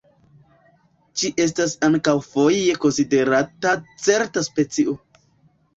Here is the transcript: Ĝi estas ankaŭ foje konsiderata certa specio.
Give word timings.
Ĝi 1.21 1.29
estas 1.45 1.75
ankaŭ 1.89 2.15
foje 2.31 2.75
konsiderata 2.87 3.79
certa 4.09 4.47
specio. 4.53 5.03